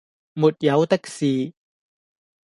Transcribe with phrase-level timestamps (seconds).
[0.39, 1.53] 「沒有的事……」